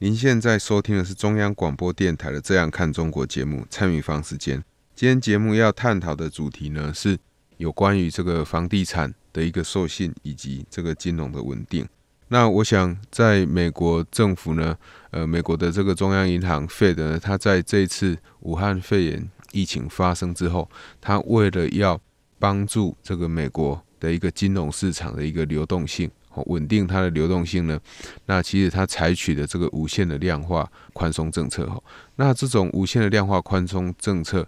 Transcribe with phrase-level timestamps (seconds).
[0.00, 4.60] 您现在收听的是中央广播电台的《这样看中国》节目，蔡明芳时间。
[4.92, 7.16] 今天节目要探讨的主题呢，是
[7.58, 11.86] 有关于这个房地产的一个授信以及这个金融的稳定。
[12.26, 14.76] 那我想，在美国政府呢，
[15.12, 20.68] 呃，美国的这个中央银行 Fed 呢，它在这次武汉肺炎疫情发生之后，
[21.00, 22.00] 它为了要
[22.40, 26.10] 帮助这个美国的一个金融市场的一个流动性。
[26.46, 27.78] 稳定它的流动性呢？
[28.26, 31.82] 那其实它采取的这个无限的量化宽松政策哈，
[32.16, 34.46] 那这种无限的量化宽松政策，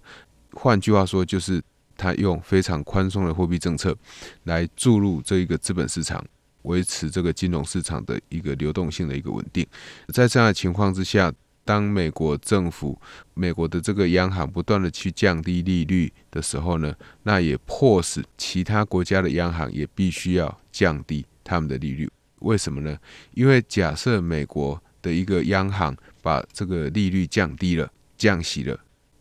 [0.53, 1.63] 换句话说就是
[1.97, 3.97] 它用非常宽松的货币政策
[4.45, 6.25] 来注入这一个资本市场，
[6.63, 9.67] 维持这个金融市场的一个流动性的一个稳定。
[10.13, 11.33] 在这样的情况之下，
[11.65, 13.01] 当美国政府、
[13.35, 21.27] 美国的这个央行不断的去降低利率的时候呢，那也迫使其他国家的央行也必须要降低。
[21.47, 22.99] 他们的利率为什么呢？
[23.33, 28.79] 因为假设美国的一个央行把这个利率降低了、降息了，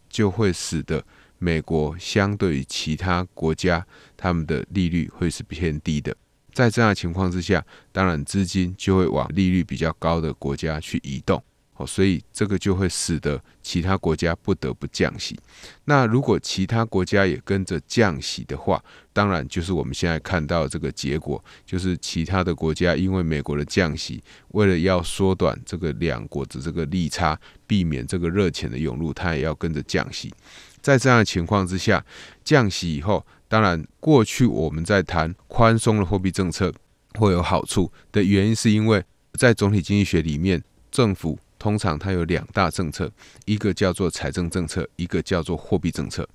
[0.09, 1.05] 就会使得
[1.37, 3.85] 美国相对于其他国家，
[4.17, 6.15] 他们的利率会是偏低的。
[6.51, 11.41] 在这样的情况之下，当然资金就会往利率比较高的国家去移动。
[11.77, 15.37] 哦，所以这个就会使得其他国家不得不降息。
[15.83, 18.81] 那如果其他国家也跟着降息的话，
[19.11, 30.33] 当然就是我们现在看到这个结果，就是其他的国家因为美国的降息，为了要缩短这个两国的这个利差，避免这个热钱的涌入，它也要跟着降息。
[30.81, 32.05] 在这样的情况之下，
[32.43, 36.71] 降息以后，当然过去我们在谈宽松的货币政策
[37.15, 39.03] 会有好处的原因，是因为
[39.33, 43.11] 在总体经济学里面，政府通常它有两大政策，
[43.45, 46.29] 一个叫做财政政策，一个叫做货币政策。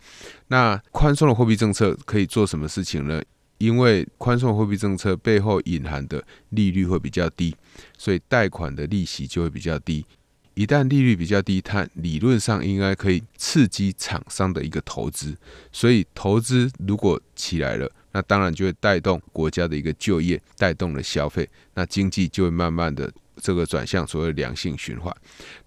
[0.48, 3.22] 那宽松的货币政策可以做什么事情呢？
[3.58, 7.54] 因为宽松的货币政策背后隐含的利率会比较低，
[7.96, 10.04] 所以贷款的利息就会比较低。
[10.54, 15.36] 一旦利率比较低，它理论上应该可以刺激厂商的一个投资。
[15.70, 23.12] 所以投资如果起来了，那当然就会带动国家的一个就业，带动了消费，那经济就会慢慢的。
[23.42, 25.10] 这个转向所谓良性循环。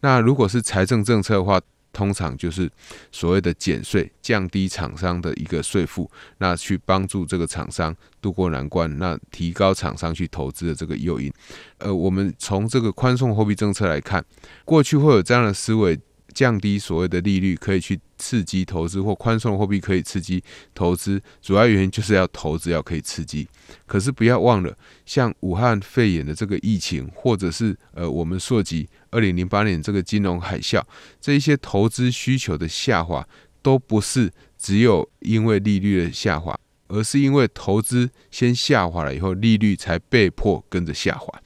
[0.01, 1.59] 那如果是财政政策的话，
[1.91, 2.71] 通常就是
[3.11, 11.33] 所谓的减税，降低厂商的一个税负，那去帮助这个厂商渡过难关，那提高厂商去投资的这个诱因。
[11.79, 14.23] 呃，我们从这个宽松货币政策来看，
[14.63, 15.99] 过去会有这样的思维。
[16.33, 23.47] 降低所谓的利率可以去刺激投资，或宽松货币可以刺激投资，主要原因就是要投资要可以刺激。
[23.85, 30.81] 可是不要忘了，像武汉肺炎的这个疫情，或者是呃我们溯及二零零八年这个金融海啸，
[31.21, 33.25] 这一些投资需求的下滑，
[33.61, 41.41] 都不是只有因为利率的下滑，而是因为投资先下滑了以后，利率才被迫跟着下滑，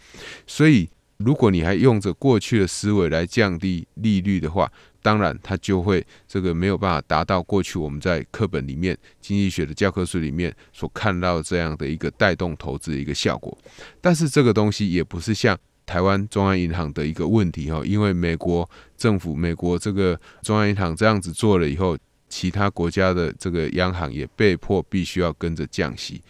[0.47, 0.89] 所以。
[1.17, 13.57] 如果你还用着过去的思维来降低利率的话，当然它就会这个没有办法达到过去我们在课本里面经济学的教科书里面所看到这样的一个带动投资的一个效果。
[14.01, 21.97] 但是这个东西也不是像台湾中央银行的一个问题哈，因为美国政府、美国这个中央银行这样子做了以后，
[22.27, 26.21] 其他国家的这个央行也被迫必须要跟着降息。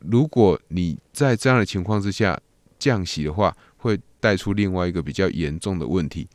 [0.00, 2.38] 如果你在这样的情况之下
[2.78, 3.56] 降息的话，
[4.20, 6.28] 带出另外一个比较严重的问题。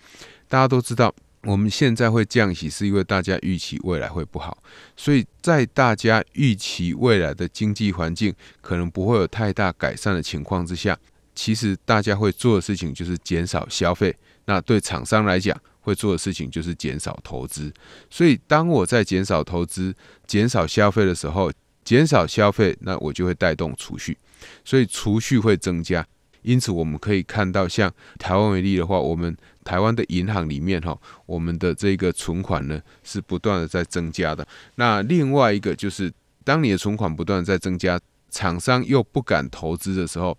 [0.47, 1.13] 大家都知道，
[1.43, 4.57] 我们现在会降息，是因为大家预期未来会不好。
[4.95, 10.97] 所以在大家预期未来的经济环境可能不会有太大改善的情况之下，
[11.35, 14.15] 其实大家会做的事情就是减少消费。
[14.45, 17.73] 那对厂商来讲，会做的事情就是减少投资。
[18.09, 19.95] 所以当我在减少投资、
[20.27, 21.51] 减少消费的时候，
[21.83, 24.17] 减少消费，那我就会带动储蓄，
[24.63, 26.05] 所以储蓄会增加。
[26.43, 34.47] 因此，我们可以看到，像台湾为例的话，我们台湾的银行里面哈，我们的这个存款呢是不断的在增加的。
[34.75, 36.13] 那另外一个就是，
[36.43, 37.99] 当你的存款不断的在增加，
[38.29, 40.37] 厂商又不敢投资的时候，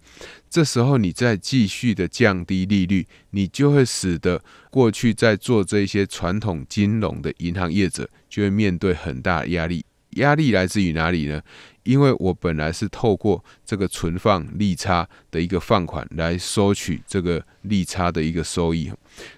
[0.51, 9.85] 这时候你再继续的降低利率，你就会使得过去在做这些传统金融的银行业者就会面对很大的压力。
[10.15, 11.41] 压力来自于哪里呢？
[11.83, 18.91] 因为我本来是透过这个存放利差的一个放款来收取这个利差的一个收益，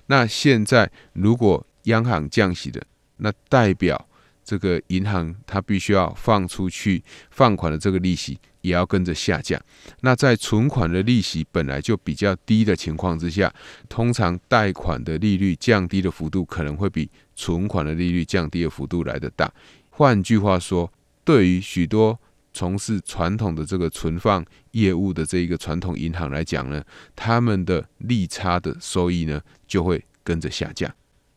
[0.06, 2.80] 那现在如果央行降息的，
[3.16, 4.08] 那代表
[4.44, 9.60] 这个银行它必须要放出去放款的这个利息也要跟着下降。
[10.02, 13.52] 那在存款的利息本来就比较低的情况之下，
[13.88, 19.52] 通常贷款的利率降低的幅度可能会比存款的利率降低的幅度来得大。
[19.98, 20.92] 换句话说，
[21.24, 22.20] 对于许多
[22.52, 26.84] 从事传统的这个存放业务的这一个传统银行来讲呢，
[27.14, 30.94] 他们的利差的收益呢就会跟着下降。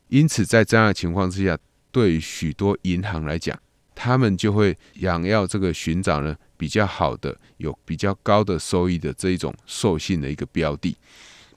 [0.09, 1.57] 因此，在这样的情况之下，
[1.89, 3.57] 对于许多银行来讲，
[3.95, 10.97] 他们就会想要这个寻找呢比较好的、有比较高的收益的这一种授信的一个标的。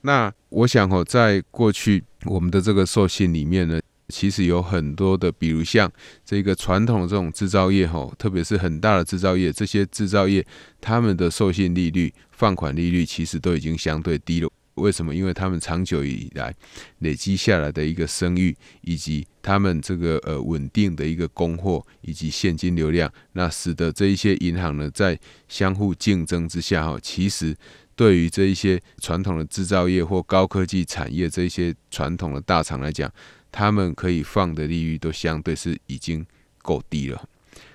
[0.03, 3.81] 那我想哦，在过去我们的这个授信里面呢。
[4.13, 5.91] 其实有很多的，比如像
[6.25, 10.47] 这个传统的这种制造业吼，特别是很大的制造业，这些制造业
[10.81, 14.49] 他们的授信利率、放款利率其实都已经相对低了。
[14.77, 15.15] 为什么？
[15.15, 16.55] 因为他们长久以来
[17.01, 27.55] 累积下来的一个声誉，以及他们这个呃稳定的一个供货以及现金流量，那使得这一些银行呢在相互竞争之下哈，其实
[27.95, 33.13] 对于这一些传统的制造业或高科技产业这一些传统的大厂来讲。
[33.53, 36.27] 他们可以放的利率都相对是已经
[36.63, 37.29] 够低了，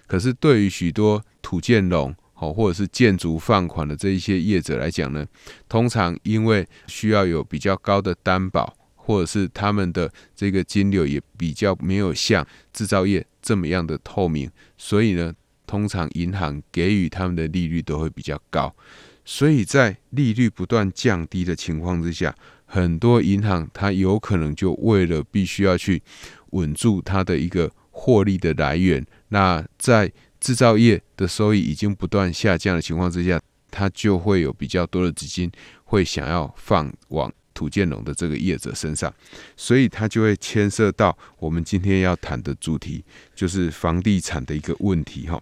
[0.07, 5.25] 可是对于许多土建融哦或者是建筑放款的这一些业者来讲呢，
[5.69, 15.31] 通常因为需要有比较高的担保，或者是他们的这个金流也比较没有像制造业这么样的透明，所以呢，
[15.67, 18.75] 通常银行给予他们的利率都会比较高，
[19.23, 22.35] 所以在利率不断降低的情况之下。
[22.67, 26.03] 很多银行，它有可能就为了必须要去
[26.51, 33.41] 稳住它的一个获利的来源，那在制造业的收益已经不断下降的情况之下，
[33.71, 35.49] 它就会有比较多的资金
[35.85, 39.11] 会想要放往土建龙的这个业者身上，
[39.55, 43.03] 所以它就会牵涉到我们今天要谈的主题，
[43.33, 45.41] 就是房地产的一个问题哈。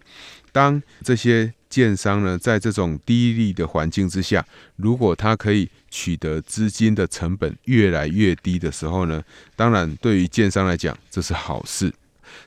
[0.53, 4.45] 当这些建商呢，在这种低利的环境之下，
[4.77, 9.21] 如果他可以取得资金的成本越来越低的时候呢，
[9.57, 11.93] 当然对于建商来讲这是好事。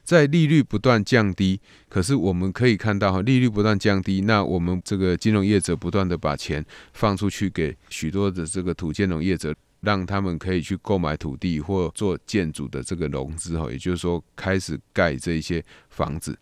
[0.03, 1.61] 在利率不断降低，
[1.91, 6.65] 可是我们可以看到哈，利率不断降低，那我们这个金融业者不断的把钱
[6.95, 16.39] 放出去给许多的这个土建融业者，让他们可以去购买土地或做建筑的这个融资哈，也就是说开始盖这些房子，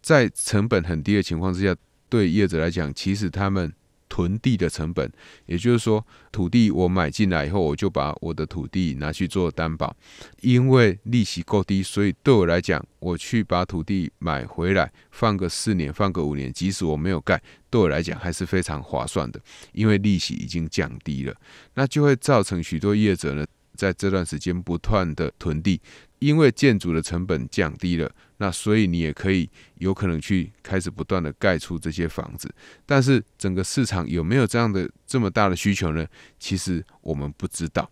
[0.00, 1.74] 在成本很低的情况之下。
[2.08, 3.72] 对业者来讲，其实他们
[4.08, 5.10] 囤地的成本，
[5.44, 9.94] 也就是说，土地我买进来以后，我就把我的土地拿去做担保，
[10.40, 19.38] 因为利息够低，所以对我来讲，我去把土地买回来，放个四年，放个五年，即使我没有盖，对我来讲还是非常划算的，
[19.72, 21.34] 因为利息已经降低了，
[21.74, 23.46] 那就会造成许多业者呢，
[23.76, 25.80] 在这段时间不断的囤地。
[26.18, 32.52] 因为建筑的成本降低了，那所以你也可以有可能去开始不断的盖出这些房子，
[32.84, 36.06] 但是整个市场有没有这样的这么大的需求呢？
[36.38, 37.88] 其实我们不知道。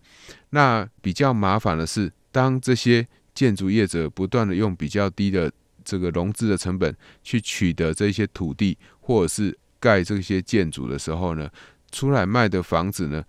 [0.49, 5.51] 那比较麻烦的是，当这些建筑业者不断的用比较低的
[5.85, 11.49] 这个融资的成本去取得这些土地，或者是盖这些建筑的时候呢，
[11.91, 13.23] 出来卖的房子呢，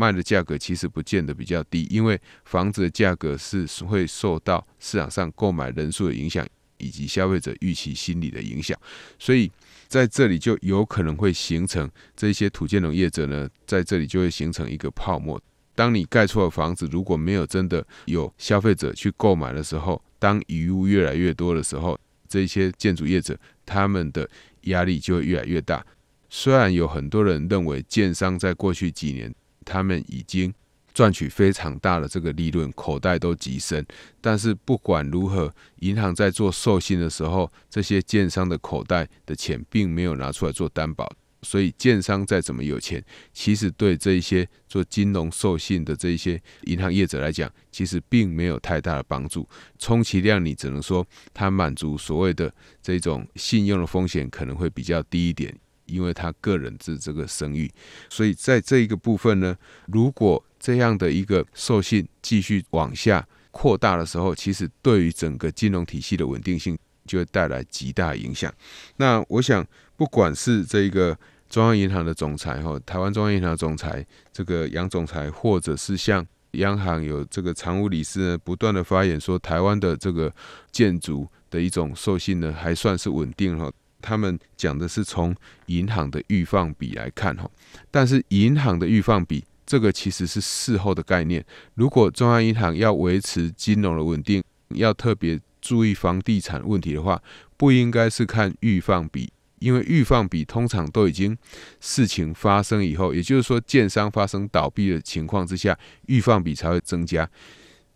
[0.00, 6.46] 卖的价格其实不见得比较低，因为房子的价格是会受到市场上购买人数的影响，
[6.78, 8.74] 以及消费者预期心理的影响，
[9.18, 9.52] 所以
[9.86, 15.38] 在这里就有可能会形成这些土建农业者呢，在这里就会形成一个泡沫。
[15.74, 24.28] 当你盖错了房子如果没有真的有消费者去购买的时候，当余物越来越多的时候，这些建筑业者他们的
[24.62, 25.84] 压力就会越来越大。
[26.28, 30.52] 虽然有很多人认为建商在过去几年，他们已经
[30.92, 33.86] 赚取非常大的这个利润，口袋都极深。
[34.20, 41.10] 但是不管如何，银行在做授信的时候，这些建商的口袋的钱并没有拿出来做担保，
[41.42, 43.02] 所以建商再怎么有钱，
[43.32, 49.48] 其实对这一些做金融授信的这一些银行业者来讲，其实并没有太大的帮助。
[49.78, 52.52] 充其量你只能说，它满足所谓的
[52.82, 55.56] 这种信用的风险可能会比较低一点。
[55.90, 57.70] 因为他个人的这个声誉，
[58.08, 59.56] 所以在这一个部分呢，
[59.86, 68.52] 如果这样的一个授信继续往下扩大的时候，其实对于整个金融体系的稳定性就会带来极大影响。
[68.96, 69.66] 那我想，
[69.96, 71.18] 不管是这个
[71.48, 80.32] 中央银行的总裁哈，台湾中央银行总裁这个杨总裁，或者是像央行有这个常务理事呢，不断的发言说，台湾的这个
[80.70, 83.70] 建筑的一种授信呢，还算是稳定哈。
[84.00, 85.34] 他们讲的是从
[85.66, 87.50] 银行的预放比来看哈，
[87.90, 91.44] 但是银行的预放比这个其实是事后的概念。
[91.74, 97.22] 如果中央银行要维持金融的稳定，要特别注意房地产问题的话，
[97.56, 101.36] 不应该是看预放比，因为预放比通常都已经
[101.80, 107.28] 事情发生以后，也就是说建商发生倒闭的情况之下，预放比才会增加。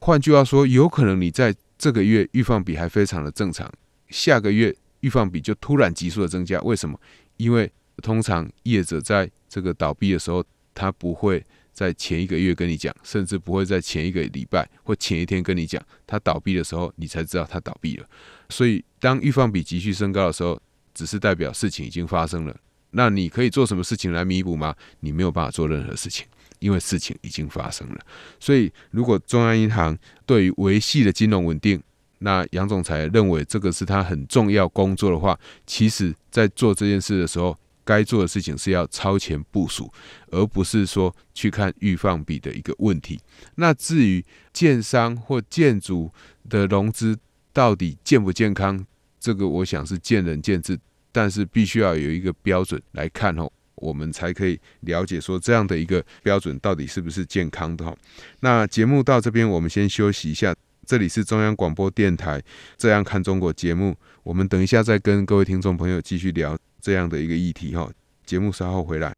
[0.00, 3.72] 换句话说，有可能你在这个月预放比还非常的正常，
[4.08, 6.58] 下个月预放比就突然急速的增加。
[6.62, 6.98] 为什么？
[7.36, 7.70] 因为
[8.02, 10.42] 通常业者在这个倒闭的时候，
[10.74, 11.44] 他不会。
[11.74, 18.06] 在前一个月跟你讲，甚至不会在前一个礼拜或前一天跟你讲，他倒闭的时候，你才知道他倒闭了。
[18.48, 20.56] 所以，当预放比急剧升高的时候，
[20.94, 22.56] 只是代表事情已经发生了。
[22.92, 24.72] 那你可以做什么事情来弥补吗？
[25.00, 26.24] 你没有办法做任何事情，
[26.60, 27.98] 因为事情已经发生了。
[28.38, 31.82] 所以，如果中央银行对于维系的金融稳定，
[32.18, 37.56] 那杨总裁认为这个是他很重要工作的话，其实在做这件事的时候。
[37.86, 39.92] 该做的事情是要超前部署，
[40.30, 43.20] 而不是说去看预放比的一个问题。
[43.56, 46.10] 那至于建商或建筑
[46.48, 47.14] 的融资
[47.52, 48.82] 到底健不健康，
[49.20, 50.78] 这个我想是见仁见智，
[51.12, 57.94] 但是必须要有一个标准来看哦，我们才可以了解说这样的一个标准到底是不是健康的哈。
[58.40, 60.54] 那节目到这边，我们先休息一下。
[60.84, 62.40] 这里是中央广播电台
[62.76, 67.90] 《这样看中国》节目，我们等一下再跟各位听众朋友继续聊这样的一个议题哈。
[68.26, 69.13] 节目稍后回来。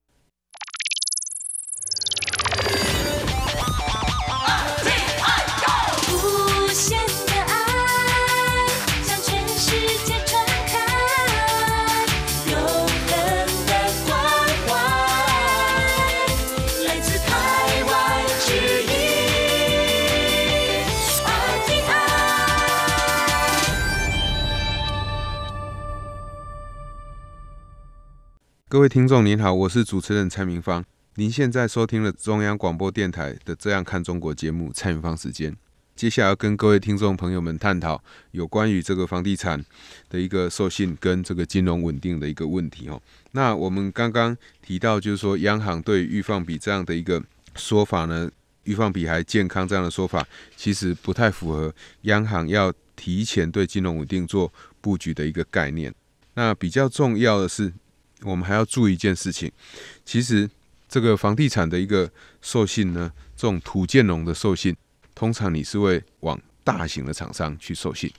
[28.68, 30.84] 各位听众您好，我是主持人蔡明芳。
[31.14, 35.56] 您现在收听了中央广播电台的《这样看中国》节目，蔡明芳时间。
[35.94, 39.64] 接下来要跟各位听众朋友们探讨有关于这个房地产
[40.08, 43.00] 的一个授信跟这个金融稳定的一个问题哦。
[43.30, 47.22] 那我们刚刚提到，就是说央行对预放比这样的一个
[47.54, 48.28] 说法呢，
[48.64, 55.94] 预放比还健康这样的说法，其实不太符合央行要提前对金融稳定做布局的一个概念。
[56.34, 57.72] 那比较重要的是。
[58.22, 59.50] 我们还要注意一件事情，
[60.04, 60.48] 其实
[60.88, 64.74] 这个房地产的一个授信呢，这种土建龙的授信，
[65.14, 68.10] 通常你是会往大型的厂商去授信。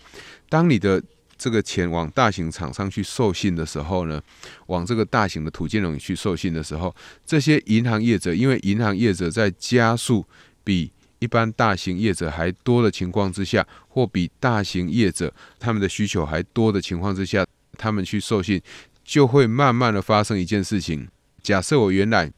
[0.47, 1.01] 当你的
[1.37, 4.21] 这个钱往大型厂商去授信的时候呢，
[4.67, 10.25] 往这个大型的土建龙去授信的时候，这些银行业者，因为银行业者在加速
[10.63, 17.45] 比一般大型业者还多的情况之下，或比大型业者他们的需求还多的情况之下，
[17.77, 18.61] 他们去授信。
[19.07, 21.07] 就会慢慢的发生一件事情。
[21.41, 22.29] 假设我原来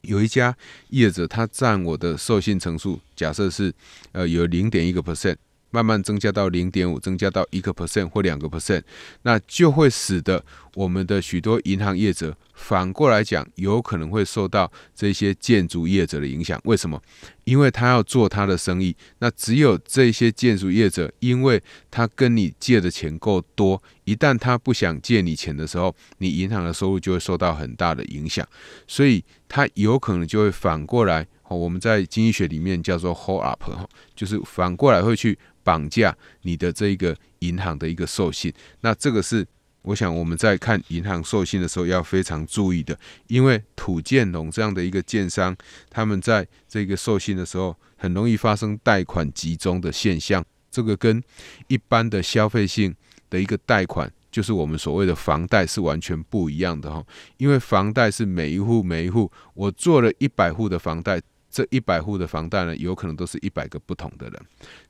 [0.00, 0.56] 有一家
[0.88, 3.72] 业者，他占我的授信成数，假设是
[4.10, 5.36] 呃有零点一个 percent。
[5.70, 8.82] 慢慢增加到零点五，增加到一个 percent 或两个 percent，
[9.22, 10.44] 那就会使得
[10.74, 16.60] 我们的许多银行业者反过来讲，有可能会受到这些建筑业者的影响。
[16.64, 17.00] 为什么？
[17.44, 28.46] 因为他要做他的生意，那只有这些建筑业者，因为他跟你借的钱够多，一旦他不想借你钱的时候，你银行的收入就会受到很大的影响，
[28.86, 31.26] 所以他有可能就会反过来。
[31.48, 33.62] 我们在经济学里面叫做 hold up，
[34.16, 35.38] 就是反过来会去。
[35.66, 39.44] 绑架你的这一个银行的一个授信，那这个是
[39.82, 42.96] 我想我们在看银行授信的时候要非常注意的，
[43.26, 45.56] 因为土建农这样的一个建商，
[45.90, 51.20] 他们在这个授信的时候很容易发生贷款集中的现象，这个跟
[51.66, 52.94] 一般的消费性
[53.28, 57.04] 的一个贷款，就是我们所谓的房贷是完全不一样的哈，
[57.38, 61.20] 因为房贷是每一户每一户，我做了一百户的房贷。
[61.56, 64.38] 这一百户的房贷呢，有可能都是一百个不同的人，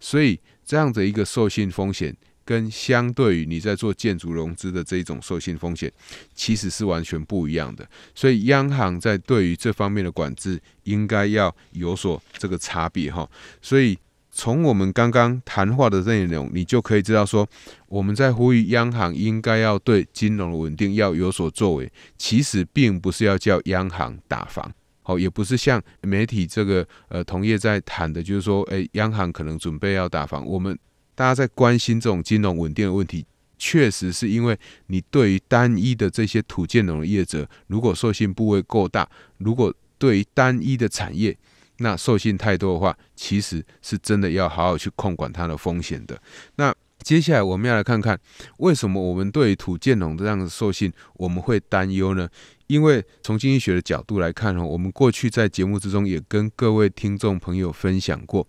[0.00, 2.12] 所以这样的一个授信风险，
[2.44, 5.92] 跟相对于你在做建筑融资的这一种授信风险，
[6.34, 7.88] 其实是完全不一样的。
[8.16, 13.30] 所以央行在对于这方面的管制，应该要有所这个差别哈。
[13.62, 13.96] 所以
[14.32, 17.48] 从我们刚刚谈话的内容，你就可以知道说，
[17.86, 24.74] 我们在呼吁央行应该要对金融的稳定要有所作为，其实并不是要叫央行打房。
[25.06, 30.44] 好，也不是像媒体这个呃同业在谈的，就是说，诶，央行可能准备要打房。
[30.44, 30.76] 我们
[31.14, 33.24] 大家在关心这种金融稳定的问题，
[33.56, 34.58] 确实是因为
[34.88, 39.08] 你对于单一的这些土建融的业者，如果授信部位够大，
[39.38, 41.38] 如果对于单一的产业，
[41.76, 46.20] 那授信太多的话，其实是真的要好好去控管它的风险的。
[46.56, 48.18] 那接下来我们要来看看，
[48.56, 52.28] 为什么我们对土建农这样的授信我们会担忧呢？
[52.66, 58.46] 因为从经济学的角度来看，我们过去在节目之中也跟各位听众朋友分享过，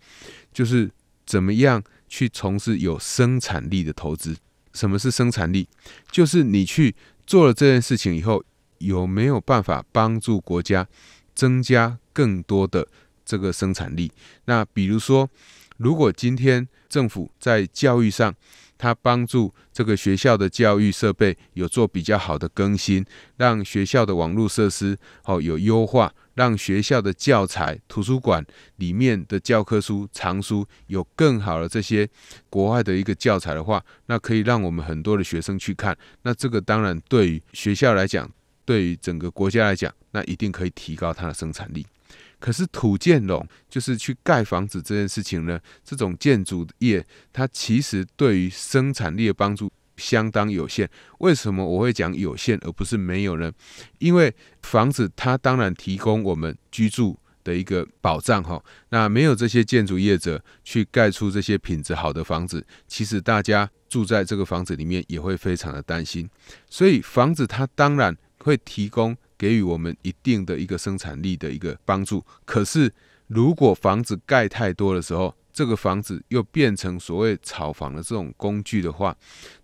[0.52, 0.90] 就是
[1.26, 4.36] 怎么样去从事有生产力的投资。
[4.74, 5.68] 什么是生产力？
[6.12, 6.96] 就是你去
[7.26, 8.44] 做了这件事情以后，
[8.78, 10.88] 有没有办法帮助国家
[11.34, 12.88] 增加更多的
[13.26, 14.12] 这个生产力？
[14.46, 15.30] 那比如说，
[15.78, 18.34] 如果今天政府在教育上，
[18.78, 23.06] 他帮助这个学校的教育设备有做比较好的更新，
[23.38, 28.46] 让学校的网络设施哦有优化，让学校的教材、图书馆
[28.78, 32.08] 里面的教科书、藏书有更好的这些
[32.50, 35.98] 国外的一个教材的话，那可以让我们很多的学生去看。
[36.22, 38.30] 那这个当然对于学校来讲，
[38.66, 41.86] 对于整个国家来讲，那一定可以提高它的生产力。
[42.40, 50.88] 可是土建龙就是去盖房子这件事情呢，这种建筑业它其实对于生产力的帮助相当有限。
[51.20, 53.52] 为什么我会讲有限而不是没有呢？
[53.98, 66.30] 因为房子它当然提供我们居住的一个保障哈，那没有这些建筑业者去盖出这些品质好的房子，其实大家住在这个房子里面也会非常的担心。
[66.70, 69.18] 所以房子它当然会提供。
[69.38, 72.92] 给予我们一定的一个生产力的一个帮助，可是
[73.28, 79.16] 如果房子盖太多的时候，这个房子又变成所谓炒房的这种工具的话，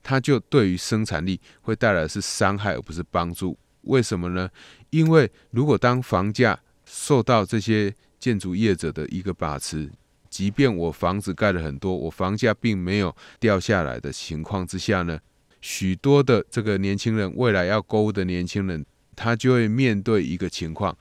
[0.01, 3.57] 它就对于生产力会带来是伤害而不是帮助。
[3.81, 4.49] 为什么呢？
[4.89, 9.89] 因为如果当房价受到这些建筑业者的一个把持，
[10.29, 15.19] 即便我房子盖了很多，我房价并没有掉下来的情况之下呢，
[15.61, 18.85] 许多的这个年轻人未来要购物的年轻人。
[19.15, 20.97] 他就会面对一个情况，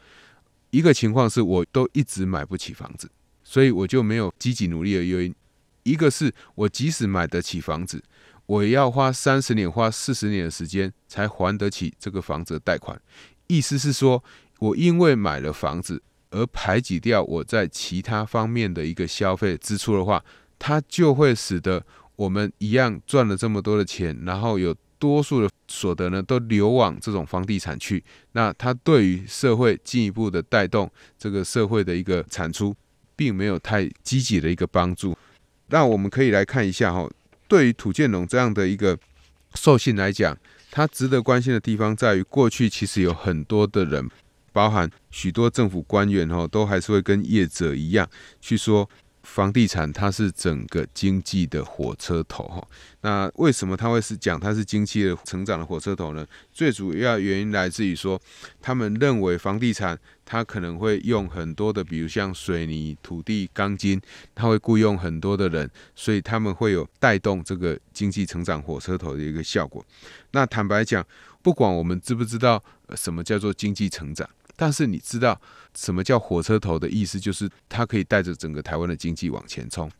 [0.71, 3.11] 一个情况是我都一直买不起房子，
[3.43, 5.35] 所以我就没有积极努力的原因。
[5.83, 8.03] 一个是我即使买得起房子，
[8.47, 13.01] 我也要花三十年、花四十年的时间才还得起这个房子的贷款。
[13.49, 14.23] 意思是说，
[14.61, 20.25] 我因为买了房子而排挤掉我在其他方面的一个消费支出的话，
[20.59, 21.85] 它就会使得
[22.17, 24.75] 我们一样赚了这么多的钱，然后有。
[25.03, 28.01] 多数的所得呢，都流往这种房地产去，
[28.35, 30.89] 那它对于社会进一步的带动
[31.19, 32.73] 这个社会的一个产出，
[33.17, 35.19] 并没有太积极的一个帮助。
[35.71, 37.11] 那我们可以来看一下哈，
[37.49, 38.97] 对于土建龙这样的一个
[39.57, 40.39] 兽性来讲，
[40.71, 44.09] 它值得关心的地方在于，过去其实有很多的人，
[44.53, 48.09] 包含许多政府官员哈，都还是会跟业者一样
[48.41, 48.89] 去说。
[49.33, 52.69] 房地产它是整个经济的火车头哈，
[53.01, 56.27] 那为什么他会是讲它是经济的成长的火车头呢？
[56.53, 58.21] 最主要原因来自于说，
[58.61, 63.99] 他们认为房地产它可能会用很多的，比如像水泥、土地、钢筋，
[64.35, 69.83] 它会雇佣很多的人，所以他们会有带动这个经济成长火车头的一个效果。
[70.33, 71.03] 那坦白讲，
[71.41, 72.63] 不管我们知不知道
[72.95, 74.29] 什么叫做经济成长。
[74.63, 75.41] 但是你知道
[75.75, 77.19] 什么叫火车头的意思？
[77.19, 79.91] 就是它可以带着整个台湾的经济往前冲。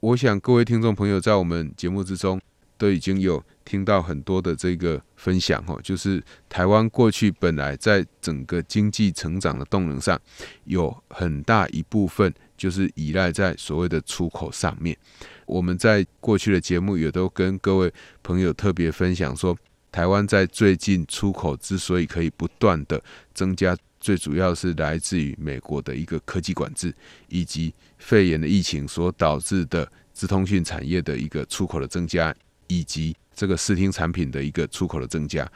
[0.00, 2.40] 我想各位听众朋友在我们节目之中
[2.76, 10.20] 都已经有听到很多的这个分享哈，就是台湾过去本来在整个经济成长的动能上
[10.64, 14.98] 有很大一部分就是依赖在所谓的出口上面。
[15.46, 19.56] 我们在过去的节目也都跟各位朋友特别分享说。
[19.92, 22.98] 台湾在最近出口之所以可以不断的
[23.34, 26.92] 增加，最主要是来自于美国的一个科技管制，
[27.28, 32.34] 以及肺炎的疫情所导致的资通讯产业的一个出口的增加，
[32.66, 35.48] 以及这个视听产品的一个出口的增加。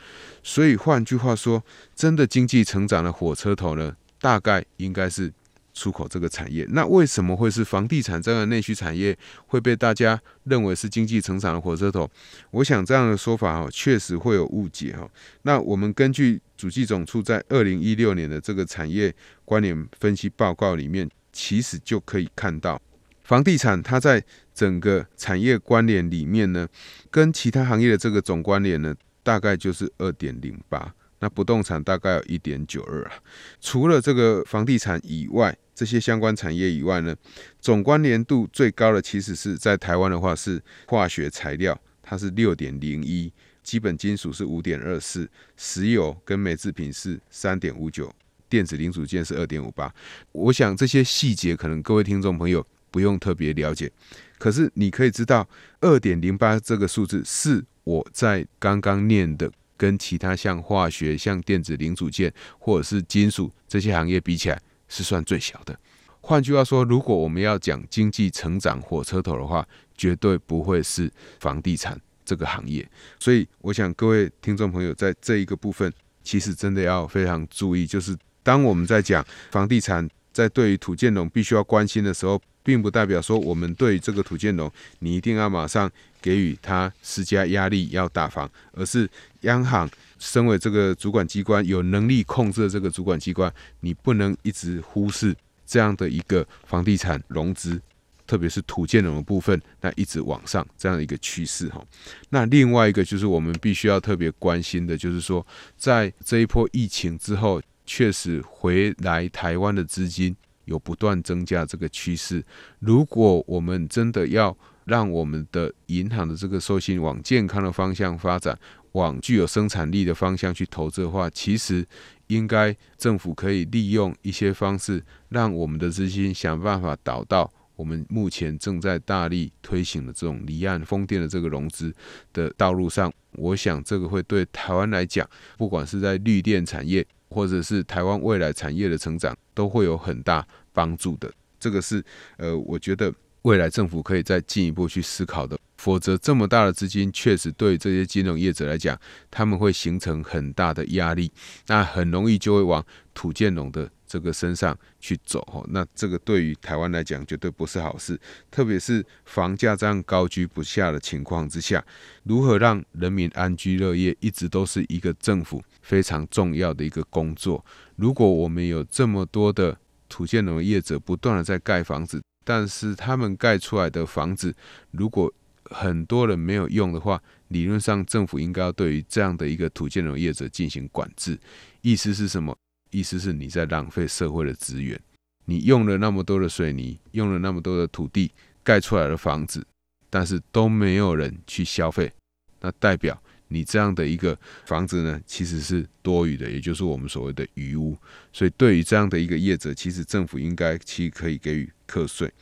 [0.45, 1.63] 所以换句话说，
[1.95, 5.33] 真的经济成长的火车头呢，大概应该是。
[5.77, 12.11] 出口这个产业，那为什么会是房地产这样的内需产业会被大家认为是经济成长的火车头？
[12.51, 15.07] 我想这样的说法哈，确实会有误解哈。
[15.43, 22.81] 那我们根据主计总处在二零一六年的这个产业关联分析报告里面，其实就可以看到，
[23.23, 26.67] 房地产它在整个产业关联里面呢，
[27.11, 30.95] 跟其他行业的这个总关联呢，大概就是二点零八。
[31.19, 33.13] 那不动产大概有一点九二啊。
[33.61, 37.15] 除了这个房地产以外，这些相关产业以外呢，
[37.61, 43.31] 总关联度最高的其实是在台湾的话是化学材料，它是六点零一，
[43.63, 48.11] 基本金属是五点二四，石油跟美制品是三点五九，
[48.49, 49.95] 电子零组件是二点五八。
[50.33, 53.93] 我想这些细节可能各位听众朋友不用特别了解，
[54.39, 55.47] 可是你可以知道
[55.81, 64.59] 二点零八这个数字是我在刚刚念的，跟其他像化学、像电子零组件或者是金属这些行业比起来。
[64.89, 65.79] 是算最小的。
[66.21, 72.89] 换句话说，如果我们要讲经济成长火车头的话，绝对不会是房地产这个行业。
[73.21, 75.93] 所以，我想各位听众朋友在这一个部分，
[76.25, 84.69] 其实真的要非常注意，就是当我们在讲房地产，在对于土建农必须要关心的时候，并不代表说我们对这个土建农，
[84.99, 85.89] 你一定要马上
[86.21, 89.09] 给予他施加压力要打房，而是
[89.43, 89.89] 央行
[90.19, 97.81] 身为这个主管机关，有能力控制这个主管机关，你不能一直忽视这样的一个房地产融资，
[98.27, 101.85] 特别是土建融的部分，那一直往上这样的一个趋势哈。
[102.31, 110.37] 那另外一个就是我们必须要特别关心的，就是说在这一波疫情之后，确实回来台湾的资金。
[110.67, 112.45] 有不断增加这个趋势。
[112.81, 114.51] 如果我们真的要
[114.87, 118.59] 让我们的银行的这个授信往健康的方向发展，
[118.93, 121.87] 往具有生产力的方向去投资的话，其实
[122.29, 131.95] 应该政府可以利用一些方式，让我们的资金想办法导到我们目前正在大力推行的这种离岸风电的这个融资
[132.33, 133.13] 的道路上。
[133.33, 141.31] 我想这个会对台湾来讲，不管是在绿电产业，或者是台湾未来产业的成长，都会有很大帮助的。
[141.59, 142.03] 这个是
[142.39, 143.13] 呃，我觉得
[143.47, 145.57] 未来政府可以再进一步去思考的。
[145.77, 148.99] 否则，这么大的资金，确实对这些金融业者来讲，
[149.31, 151.31] 他们会形成很大的压力，
[151.69, 155.65] 那很容易就会往土建农的这个身上去走。
[155.69, 158.19] 那这个对于台湾来讲，绝对不是好事。
[158.51, 161.85] 特别是房价这样高居不下的情况之下，
[162.25, 167.65] 如何让人民安居乐业，一直都是一个政府非常重要的一个工作。
[167.95, 169.79] 如果我们有这么多的
[170.09, 174.55] 土建农业者不断的在盖房子，但是他们盖出来的房子，
[174.93, 175.33] 如果
[175.65, 181.37] 很多人没有用的话，理论上政府应该要对于这样的一个土建农业者进行管制。
[181.81, 182.57] 意思是什么？
[182.93, 184.99] 意思是你在浪费社会的资源。
[185.47, 188.31] 你用了那么多的水泥，用了那么多的土地
[188.63, 189.67] 盖出来的房子，
[190.09, 192.13] 但是都没有人去消费，
[192.61, 197.97] 那代表你这样的一个房子呢，其实是多余的，也就是我们所谓的余屋。
[198.33, 202.33] 所以对于这样的一个业者，其实政府应该其实可以给予课税。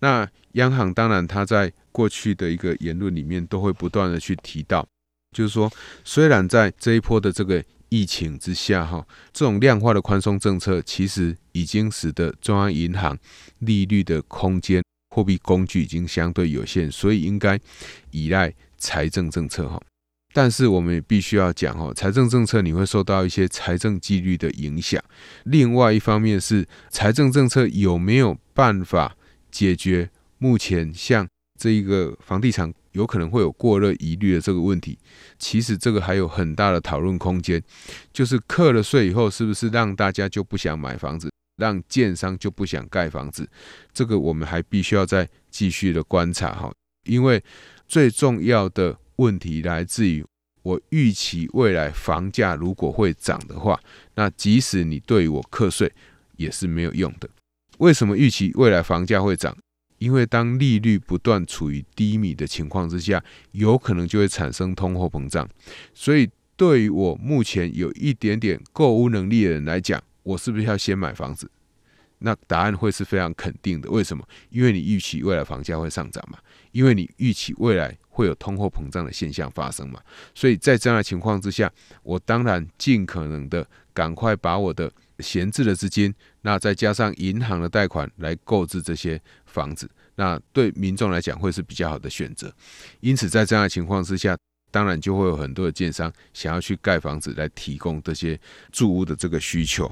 [0.00, 4.86] 那央行当然，他在过去的一个言论里面都会不断的去提到，
[5.36, 5.70] 就是说，
[6.04, 13.18] 虽然在这一波的这个疫情之下，哈，这种量化的宽松政策其实已经使得中央银行
[13.60, 14.82] 利率的空间、
[15.14, 17.58] 货币工具已经相对有限，所以应该
[18.10, 19.80] 依赖财政政策，哈。
[20.38, 25.02] 但是我们也必须要讲，哈，财政政策你会受到一些财政纪律的影响。
[25.42, 29.16] 另外一方面是财政政策有没有办法
[29.50, 31.26] 解决目前像
[31.58, 34.96] 这一个房地产有可能会有过热疑虑的这个问题，
[35.40, 37.60] 其实这个还有很大的讨论空间。
[38.12, 43.50] 就是课了税以后，是不是让大家就不想买房子，让建商就不想盖房子？
[43.92, 46.72] 这个我们还必须要再继续的观察哈。
[47.08, 47.42] 因为
[47.88, 50.24] 最重要的问题来自于
[50.62, 53.78] 我预期未来房价如果会涨的话，
[54.14, 55.92] 那即使你对我课税
[56.36, 57.28] 也是没有用的。
[57.78, 59.56] 为什么预期未来房价会涨？
[59.98, 65.48] 因为当利率不断处于低迷的情况之下，有可能就会产生通货膨胀。
[65.92, 71.50] 所以，对于我目前有一点点购屋能力的人来讲，我是不是要先买房子？
[72.20, 73.90] 那答案会是非常肯定的。
[73.90, 74.24] 为什么？
[74.50, 76.38] 因为你预期未来房价会上涨嘛，
[76.70, 80.00] 因为你预期未来会有通货膨胀的现象发生嘛。
[80.34, 92.52] 所以在这样的情况之下，我当然尽可能的赶快把我的闲置的资金，那再加上银行的贷款来购置这些房子，那对民众来讲会是比较好的选择。
[92.98, 94.36] 因此，在这样的情况之下，
[94.72, 98.36] 当然就会有很多的建商想要去盖房子来提供这些
[98.72, 99.88] 住屋的这个需求。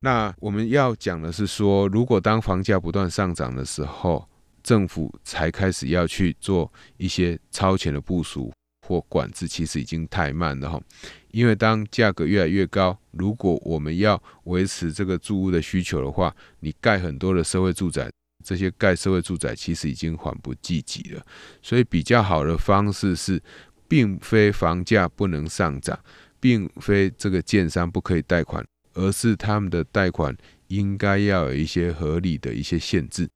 [0.00, 4.28] 那我们要讲的是说，如果当房价不断上涨的时候，
[4.64, 8.52] 政府才开始要去做一些超前的部署
[8.84, 10.82] 或管制，其实已经太慢了哈。
[11.30, 18.10] 因为当价格越来越高，如果我们要维持这个住屋的需求的话，你盖很多的社会住宅，
[18.44, 21.24] 这些盖社会住宅其实已经缓不济急了。
[21.60, 23.42] 所以比较好的方式是，
[23.86, 25.98] 并非房价不能上涨，
[26.40, 30.36] 并非这个建商不可以贷款，而是他们的贷款
[30.68, 33.28] 应该要有一些合理的一些限制。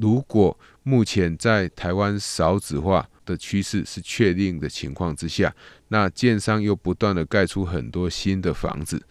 [0.00, 5.54] 如果目前在台湾少子化的趋势是确定的情况之下，
[5.88, 9.02] 那建商又不断的盖出很多新的房子，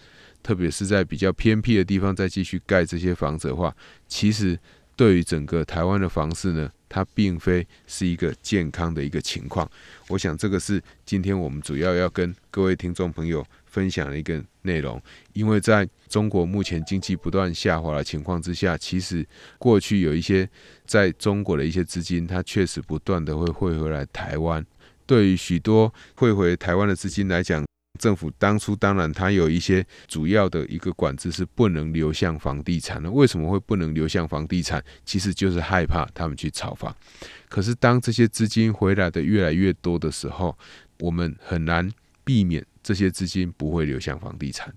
[0.43, 3.76] 特别是在比较偏僻的地方再继续盖这些房子的话，
[4.08, 4.60] 其实
[4.96, 9.67] 对于整个台湾的房市呢，它并非是一个健康的一个情况。
[10.10, 13.43] 我想这个是今天我们主要要跟各位听众朋友
[13.74, 15.02] 分享的一个内容。
[15.34, 20.48] 因为在中国目前经济不断下滑的情况之下，其实过去有一些
[20.86, 24.64] 在中国的一些资金，它确实不断的会汇回来台湾。
[25.08, 27.66] 对于许多汇回台湾的资金来讲，
[28.00, 33.12] 政府当初当然它有一些主要的一个管制是不能流向房地产的。
[33.12, 34.84] 为什么会不能流向房地产？
[35.04, 36.96] 其实就是害怕他们去炒房。
[37.50, 40.58] 可是当这些资金回来的越来越多的时候，
[41.00, 41.92] 我们很难
[42.24, 44.72] 避免这些资金不会流向房地产。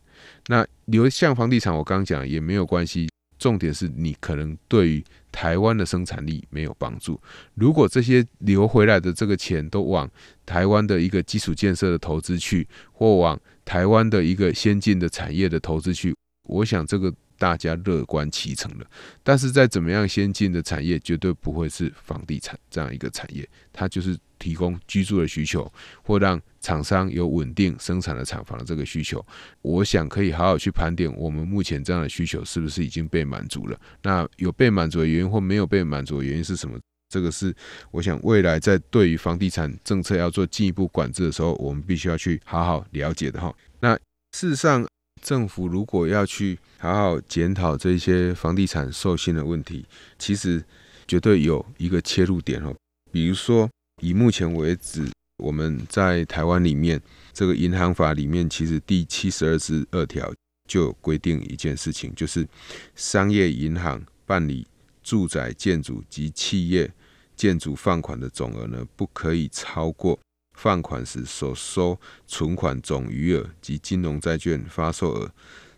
[0.47, 3.09] 那流向房地产，我刚讲也没有关系。
[3.39, 7.21] 重点是你可能对于台湾的生产力没有帮助。
[7.55, 10.11] 如果这些流回来的这个钱都往
[10.47, 17.13] 台湾的一个基础建设的投资去，或往台湾的一个先进的产业的投资去，我想这个。
[17.39, 18.87] 大家乐观其成了，
[19.23, 25.71] 但是在怎么样先进的产业，绝对不会是房地产这样一个产业，它就是提供居住的需求，
[26.03, 29.25] 或让厂商有稳定生产的厂房的这个需求。
[29.63, 33.79] 我想可以好好去盘点，我们目前这样的需求是不是已经被满足了？
[34.03, 36.79] 那有被满足的原因或没有被满足的原因是什么？
[37.09, 37.55] 这个是
[37.91, 43.55] 我想未来在对于房地产政策要做进一步管制的时候，我们必须要去好好了解的哈。
[43.81, 43.95] 那
[44.33, 44.87] 事实上。
[45.27, 49.85] 政府如果要去好好检讨这些房地产授信的问题，
[50.21, 50.65] 其实
[51.09, 52.73] 绝对有一个切入点哦。
[53.11, 53.69] 比如说，
[54.01, 55.05] 以目前为止，
[55.43, 60.33] 我们在台湾里面这个银行法里面，其实第七十二十二条
[60.69, 62.47] 就规定一件事情，就是
[62.95, 64.65] 商业银行办理
[65.03, 66.89] 住宅建筑及企业
[67.35, 70.17] 建筑放款的总额呢，不可以超过。
[70.57, 75.31] 放款时所收存款总余额及金融债券发售额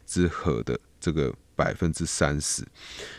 [0.07, 2.65] 之和的这个百分之三十。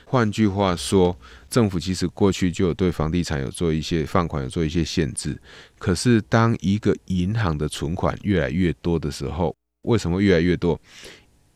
[0.06, 1.15] 换句话说，
[1.50, 5.39] 政府其实过去就有对房地产有做一些放款，有做一些限制。
[5.78, 10.80] 可是，当一个银行的存款越来越多的时候，为什么越来越多？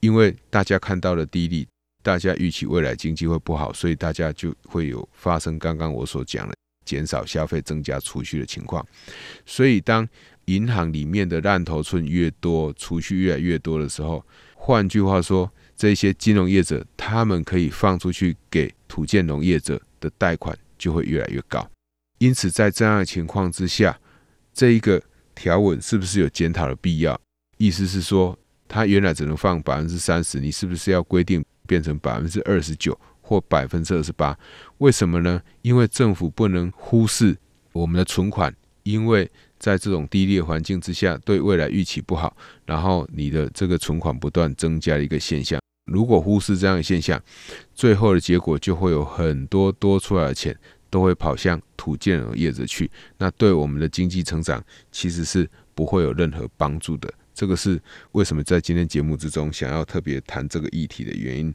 [0.01, 1.65] 因为大家看到了低利，
[2.01, 6.53] 大家预期未来经济会不好，所以大家就会有发生刚刚我所讲的。
[6.85, 8.85] 减少消费、增加储蓄的情况，
[9.45, 10.07] 所以当
[10.45, 21.65] 银行里面的烂头寸越多，储蓄越来越多的时候，换句话说，这些金融业者他们可以放出去给土建农业者的贷款就会越来越高。
[22.19, 23.97] 因此，在这样的情况之下，
[24.53, 25.01] 这一个
[25.35, 27.19] 条文是不是有检讨的必要？
[27.57, 32.97] 意思是说，他原来只能放百分之三十，你是不是要规定变成百分之二十九？
[33.23, 34.37] 或百分之二十八，
[34.79, 35.41] 为什么呢？
[35.61, 37.35] 因为政府不能忽视
[37.71, 45.57] 我们的存款，因为在这种低利环境之下，对未来预期不好，然后你的这个存款不断增加的一个现象。
[45.85, 47.19] 如果忽视这样的现象，
[47.73, 50.55] 最后的结果就会有很多多出来的钱
[50.89, 57.11] 都会跑向土建业业者去，那对我们的经济成长其实是不会有任何帮助的。
[57.33, 57.81] 这个是
[58.11, 61.53] 为什么在今天节目之中想要特别谈这个议题的原因。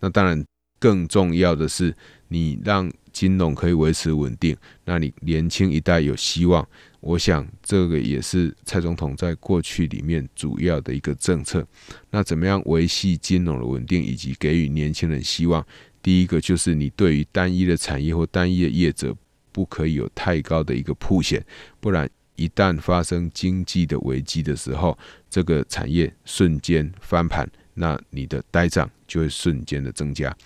[0.00, 0.42] 那当然。
[0.80, 1.94] 更重要的是，
[2.26, 6.66] 你让金融可以维持稳定，那你年轻一代有希望。
[7.00, 11.66] 我想这个也是蔡总统在过去里面主要的一个政策。
[12.10, 15.64] 那怎么样维系金融的稳定，以及给予年轻人希望？
[16.02, 19.14] 第一个就是你对于单一的产业或单一的业者，
[19.52, 21.44] 不可以有太高的一个铺险，
[21.80, 24.96] 不然一旦发生经济的危机的时候，
[25.28, 27.46] 这个产业瞬间翻盘。
[27.80, 30.36] 那你的呆账就会瞬间的增加。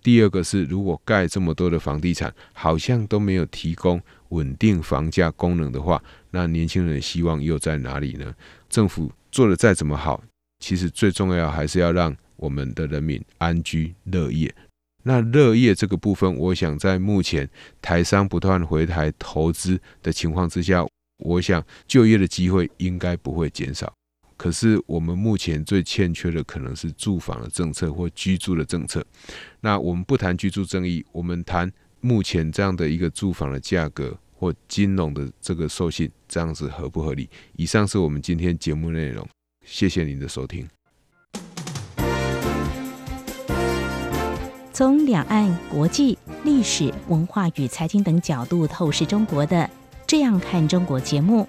[0.00, 8.32] 第二个是，如果盖这么多的房地产，好像都没有提供稳定房价功能的话，那年轻人的希望又在哪里呢？
[8.68, 10.22] 政府做的再怎么好，
[10.60, 14.54] 其实最重要还是要让我们的人民安居乐业。
[15.02, 17.48] 那乐业这个部分，我想在目前
[17.82, 20.86] 台商不断回台投资的情况之下，
[21.18, 23.92] 我想就业的机会应该不会减少。
[24.36, 29.04] 可是我们目前最欠缺的可能是住房的政策或居住的政策。
[29.60, 31.70] 那我们不谈居住正义，我们谈
[32.00, 37.28] 目前这样的一个住房的价格或金融的这个授信，这样子合不合理？
[37.56, 39.26] 以上是我们今天节目内容，
[39.64, 40.68] 谢谢您的收听。
[44.72, 49.70] 从两岸、国际、历史文化与财经等角度透视中国的，
[50.04, 51.48] 这样看中国节目。